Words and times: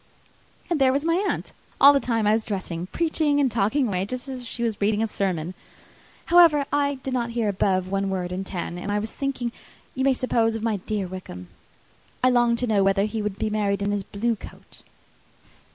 And 0.67 0.81
there 0.81 0.91
was 0.91 1.05
my 1.05 1.23
aunt, 1.29 1.53
all 1.79 1.93
the 1.93 1.99
time 1.99 2.25
I 2.25 2.33
was 2.33 2.47
dressing, 2.47 2.87
preaching 2.87 3.39
and 3.39 3.51
talking 3.51 3.87
away 3.87 4.03
just 4.03 4.27
as 4.27 4.41
if 4.41 4.47
she 4.47 4.63
was 4.63 4.81
reading 4.81 5.03
a 5.03 5.07
sermon. 5.07 5.53
However, 6.25 6.65
I 6.73 6.95
did 7.03 7.13
not 7.13 7.29
hear 7.37 7.47
above 7.47 7.87
one 7.87 8.09
word 8.09 8.31
in 8.31 8.43
ten, 8.43 8.83
for 8.83 8.91
I 8.91 8.97
was 8.97 9.11
thinking, 9.11 9.51
you 9.93 10.03
may 10.03 10.15
suppose, 10.15 10.55
of 10.55 10.63
my 10.63 10.77
dear 10.77 11.05
Wickham. 11.05 11.49
I 12.23 12.31
longed 12.31 12.57
to 12.59 12.65
know 12.67 12.83
whether 12.83 13.03
he 13.05 13.21
would 13.21 13.37
be 13.37 13.51
married 13.51 13.83
in 13.83 13.91
his 13.91 14.01
blue 14.03 14.35
coat. 14.35 14.81